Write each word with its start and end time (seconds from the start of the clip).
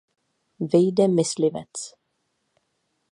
Vyjde 0.71 1.07
Myslivec. 1.07 1.77